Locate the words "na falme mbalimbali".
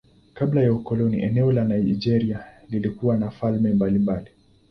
3.17-4.29